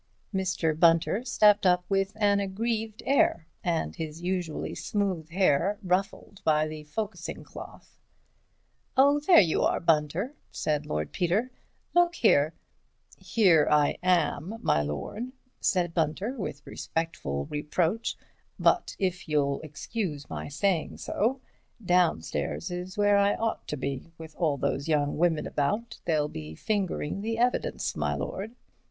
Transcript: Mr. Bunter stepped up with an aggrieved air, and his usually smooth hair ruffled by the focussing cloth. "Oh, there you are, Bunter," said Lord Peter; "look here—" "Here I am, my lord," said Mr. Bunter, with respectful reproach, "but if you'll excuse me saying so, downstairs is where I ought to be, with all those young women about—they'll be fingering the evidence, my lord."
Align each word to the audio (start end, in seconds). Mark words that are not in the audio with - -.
Mr. 0.33 0.75
Bunter 0.79 1.23
stepped 1.23 1.63
up 1.63 1.85
with 1.87 2.13
an 2.15 2.39
aggrieved 2.39 3.03
air, 3.05 3.45
and 3.63 3.97
his 3.97 4.19
usually 4.19 4.73
smooth 4.73 5.29
hair 5.29 5.77
ruffled 5.83 6.41
by 6.43 6.67
the 6.67 6.83
focussing 6.85 7.43
cloth. 7.43 7.99
"Oh, 8.97 9.19
there 9.19 9.39
you 9.41 9.61
are, 9.61 9.79
Bunter," 9.79 10.33
said 10.49 10.87
Lord 10.87 11.11
Peter; 11.11 11.51
"look 11.93 12.15
here—" 12.15 12.55
"Here 13.15 13.67
I 13.69 13.99
am, 14.01 14.55
my 14.63 14.81
lord," 14.81 15.33
said 15.59 15.91
Mr. 15.91 15.93
Bunter, 15.93 16.33
with 16.35 16.65
respectful 16.65 17.45
reproach, 17.45 18.17
"but 18.57 18.95
if 18.97 19.29
you'll 19.29 19.61
excuse 19.61 20.27
me 20.31 20.49
saying 20.49 20.97
so, 20.97 21.41
downstairs 21.85 22.71
is 22.71 22.97
where 22.97 23.17
I 23.19 23.35
ought 23.35 23.67
to 23.67 23.77
be, 23.77 24.13
with 24.17 24.35
all 24.35 24.57
those 24.57 24.87
young 24.87 25.19
women 25.19 25.45
about—they'll 25.45 26.27
be 26.27 26.55
fingering 26.55 27.21
the 27.21 27.37
evidence, 27.37 27.95
my 27.95 28.15
lord." 28.15 28.55